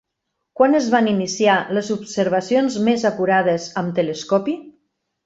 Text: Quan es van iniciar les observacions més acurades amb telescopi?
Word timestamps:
Quan 0.59 0.77
es 0.77 0.85
van 0.93 1.09
iniciar 1.11 1.57
les 1.79 1.91
observacions 1.97 2.79
més 2.87 3.05
acurades 3.11 3.69
amb 3.83 3.95
telescopi? 4.01 4.57